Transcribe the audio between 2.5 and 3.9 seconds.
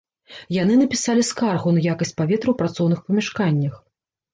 ў працоўных памяшканнях.